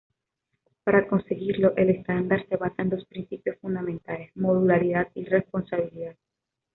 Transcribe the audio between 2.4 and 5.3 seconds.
se basa en dos principios fundamentales: modularidad y